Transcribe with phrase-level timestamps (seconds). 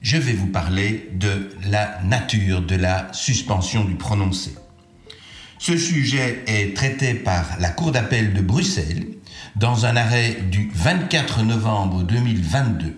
[0.00, 4.54] je vais vous parler de la nature de la suspension du prononcé.
[5.58, 9.06] Ce sujet est traité par la Cour d'appel de Bruxelles
[9.56, 12.94] dans un arrêt du 24 novembre 2022.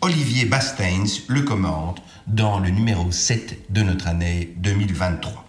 [0.00, 5.44] Olivier Bastains le commente dans le numéro 7 de notre année 2023.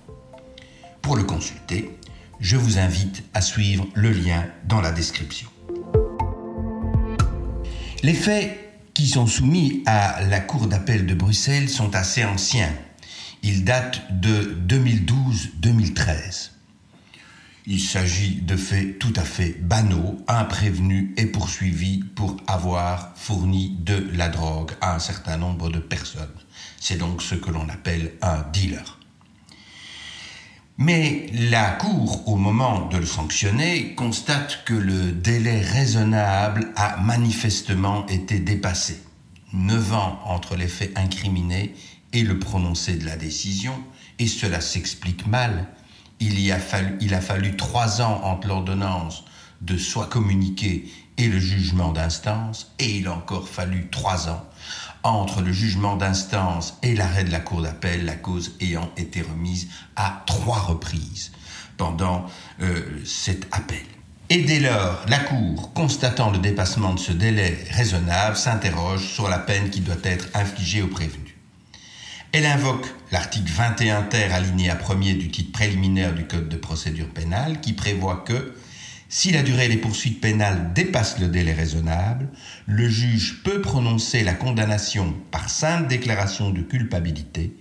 [1.02, 1.98] Pour le consulter,
[2.40, 5.50] je vous invite à suivre le lien dans la description.
[8.02, 8.62] Les faits
[8.93, 12.73] qui sont soumis à la Cour d'appel de Bruxelles sont assez anciens.
[13.41, 16.52] Ils datent de 2012-2013.
[17.66, 20.22] Il s'agit de faits tout à fait banaux.
[20.27, 25.80] Un prévenu est poursuivi pour avoir fourni de la drogue à un certain nombre de
[25.80, 26.28] personnes.
[26.80, 29.00] C'est donc ce que l'on appelle un dealer.
[30.77, 38.07] Mais la Cour, au moment de le sanctionner, constate que le délai raisonnable a manifestement
[38.07, 38.99] été dépassé.
[39.53, 41.75] Neuf ans entre les faits incriminés
[42.11, 43.75] et le prononcé de la décision,
[44.17, 45.67] et cela s'explique mal.
[46.19, 49.25] Il, y a fallu, il a fallu trois ans entre l'ordonnance
[49.61, 54.44] de soi communiqué et le jugement d'instance, et il a encore fallu trois ans
[55.04, 59.68] entre le jugement d'instance et l'arrêt de la Cour d'appel, la cause ayant été remise
[59.96, 61.32] à trois reprises
[61.78, 62.26] pendant
[62.62, 63.84] euh, cet appel.
[64.30, 69.40] Et dès lors, la Cour, constatant le dépassement de ce délai raisonnable, s'interroge sur la
[69.40, 71.38] peine qui doit être infligée au prévenu.
[72.31, 77.62] Elle invoque l'article 21 ter alinéa 1er du titre préliminaire du Code de procédure pénale
[77.62, 78.56] qui prévoit que
[79.16, 82.29] si la durée des poursuites pénales dépasse le délai raisonnable,
[82.66, 87.56] le juge peut prononcer la condamnation par simple déclaration de culpabilité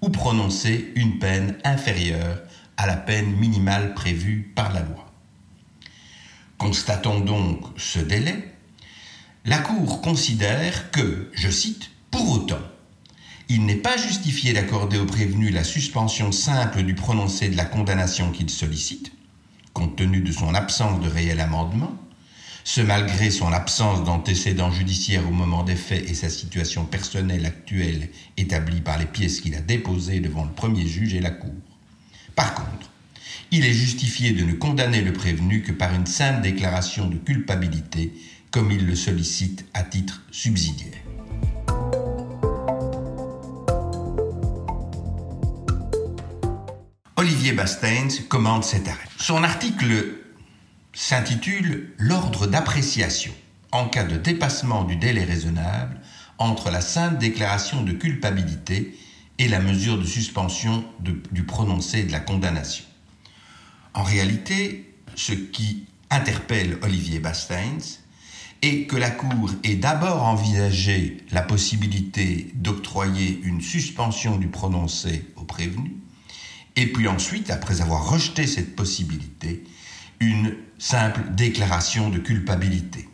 [0.00, 2.40] ou prononcer une peine inférieure
[2.78, 5.12] à la peine minimale prévue par la loi.
[6.56, 8.54] Constatons donc ce délai.
[9.44, 12.62] La Cour considère que, je cite, pour autant,
[13.50, 18.30] il n'est pas justifié d'accorder au prévenu la suspension simple du prononcé de la condamnation
[18.30, 19.12] qu'il sollicite,
[19.94, 21.96] tenu de son absence de réel amendement,
[22.64, 28.08] ce malgré son absence d'antécédents judiciaires au moment des faits et sa situation personnelle actuelle
[28.36, 31.52] établie par les pièces qu'il a déposées devant le premier juge et la Cour.
[32.34, 32.90] Par contre,
[33.50, 38.12] il est justifié de ne condamner le prévenu que par une simple déclaration de culpabilité,
[38.50, 41.04] comme il le sollicite à titre subsidiaire.
[47.44, 49.04] Olivier Bastains commande cet arrêt.
[49.18, 50.14] Son article
[50.94, 53.34] s'intitule L'ordre d'appréciation
[53.70, 56.00] en cas de dépassement du délai raisonnable
[56.38, 58.98] entre la simple déclaration de culpabilité
[59.36, 62.86] et la mesure de suspension du prononcé de la condamnation.
[63.92, 68.00] En réalité, ce qui interpelle Olivier Bastains
[68.62, 75.44] est que la Cour ait d'abord envisagé la possibilité d'octroyer une suspension du prononcé au
[75.44, 75.92] prévenu,
[76.76, 79.64] et puis ensuite, après avoir rejeté cette possibilité,
[80.20, 83.08] une simple déclaration de culpabilité.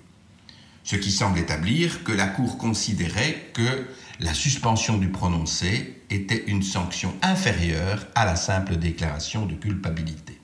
[0.84, 3.86] Ce qui semble établir que la Cour considérait que
[4.18, 10.38] la suspension du prononcé était une sanction inférieure à la simple déclaration de culpabilité.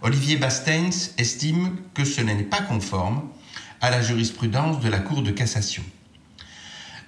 [0.00, 3.22] Olivier Bastens estime que ce n'est pas conforme
[3.80, 5.84] à la jurisprudence de la Cour de cassation.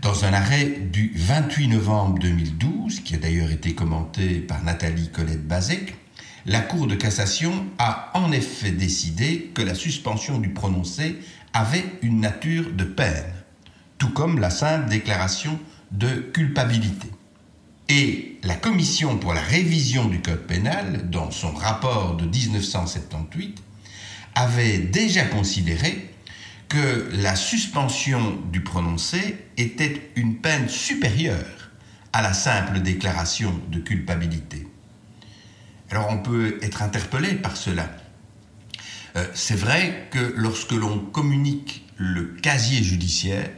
[0.01, 5.95] Dans un arrêt du 28 novembre 2012, qui a d'ailleurs été commenté par Nathalie Colette-Bazek,
[6.47, 11.17] la Cour de cassation a en effet décidé que la suspension du prononcé
[11.53, 13.33] avait une nature de peine,
[13.99, 15.59] tout comme la simple déclaration
[15.91, 17.09] de culpabilité.
[17.89, 23.63] Et la Commission pour la révision du Code pénal, dans son rapport de 1978,
[24.35, 26.11] avait déjà considéré
[26.69, 31.71] que la suspension du prononcé était une peine supérieure
[32.15, 34.69] à la simple déclaration de culpabilité.
[35.91, 37.91] Alors on peut être interpellé par cela.
[39.17, 43.51] Euh, c'est vrai que lorsque l'on communique le casier judiciaire,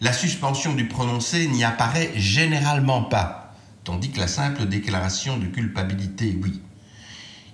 [0.00, 3.54] la suspension du prononcé n'y apparaît généralement pas,
[3.84, 6.62] tandis que la simple déclaration de culpabilité, oui.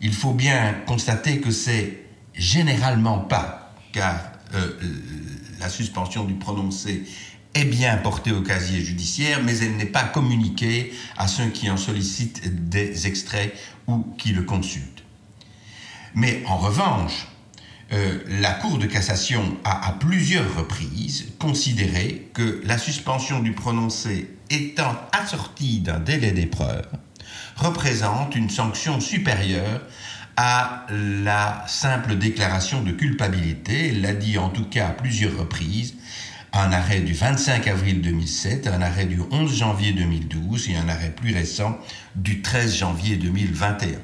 [0.01, 4.15] Il faut bien constater que c'est généralement pas, car
[4.55, 4.71] euh,
[5.59, 7.03] la suspension du prononcé
[7.55, 11.77] est bien portée au casier judiciaire, mais elle n'est pas communiquée à ceux qui en
[11.77, 13.55] sollicitent des extraits
[13.87, 15.05] ou qui le consultent.
[16.15, 17.29] Mais en revanche,
[17.93, 24.29] euh, la Cour de cassation a à plusieurs reprises considéré que la suspension du prononcé
[24.51, 26.87] étant assortie d'un délai d'épreuve
[27.57, 29.81] représente une sanction supérieure
[30.37, 33.89] à la simple déclaration de culpabilité.
[33.89, 35.95] Elle l'a dit en tout cas à plusieurs reprises,
[36.53, 41.11] un arrêt du 25 avril 2007, un arrêt du 11 janvier 2012 et un arrêt
[41.11, 41.79] plus récent
[42.15, 43.99] du 13 janvier 2021.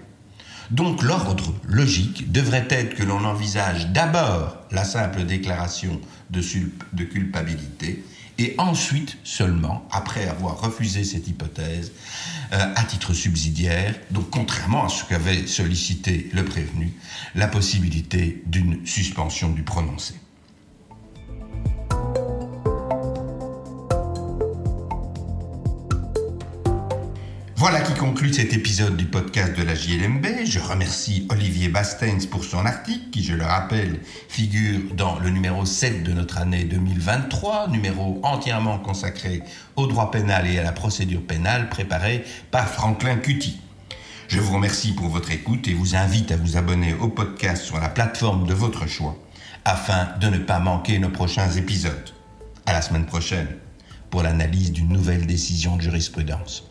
[0.70, 6.00] Donc l'ordre logique devrait être que l'on envisage d'abord la simple déclaration
[6.31, 8.05] de, culpabilité
[8.38, 11.93] et ensuite seulement, après avoir refusé cette hypothèse,
[12.52, 16.93] euh, à titre subsidiaire, donc contrairement à ce qu'avait sollicité le prévenu,
[17.37, 20.14] la possibilité d'une suspension du prononcé.
[27.64, 30.44] Voilà qui conclut cet épisode du podcast de la JLMB.
[30.44, 35.64] Je remercie Olivier Bastens pour son article, qui, je le rappelle, figure dans le numéro
[35.64, 39.40] 7 de notre année 2023, numéro entièrement consacré
[39.76, 43.58] au droit pénal et à la procédure pénale, préparé par Franklin Cutty.
[44.28, 47.81] Je vous remercie pour votre écoute et vous invite à vous abonner au podcast sur
[47.81, 49.16] la plateforme de votre choix,
[49.64, 52.12] afin de ne pas manquer nos prochains épisodes.
[52.66, 53.49] À la semaine prochaine
[54.11, 56.69] pour l'analyse d'une nouvelle décision de jurisprudence.